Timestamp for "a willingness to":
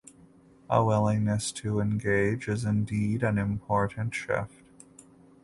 0.67-1.79